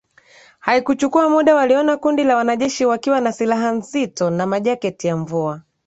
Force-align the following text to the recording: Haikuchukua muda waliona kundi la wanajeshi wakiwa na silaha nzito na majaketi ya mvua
Haikuchukua 0.59 1.29
muda 1.29 1.55
waliona 1.55 1.97
kundi 1.97 2.23
la 2.23 2.35
wanajeshi 2.35 2.85
wakiwa 2.85 3.21
na 3.21 3.31
silaha 3.31 3.71
nzito 3.71 4.29
na 4.29 4.45
majaketi 4.45 5.07
ya 5.07 5.17
mvua 5.17 5.61